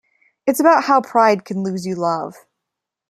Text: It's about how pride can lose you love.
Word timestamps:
It's 0.47 0.59
about 0.59 0.85
how 0.85 1.01
pride 1.01 1.45
can 1.45 1.61
lose 1.61 1.85
you 1.85 1.93
love. 1.93 2.35